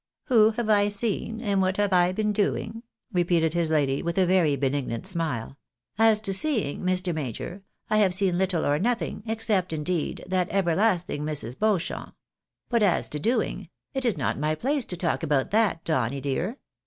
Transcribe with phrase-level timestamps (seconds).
[0.29, 2.81] "Who have I seen, and what have I been doing?"
[3.13, 5.57] repeated his lady, with a very benignant smile;"
[6.09, 7.13] as to seeing, Mr.
[7.13, 11.55] Major, I have seen little or nothing— except, indeed, that everlasting Mrs.
[11.59, 12.15] Beauchamp.
[12.67, 16.57] But as to doing— ^it is not my place to talk about that, Donny, dear.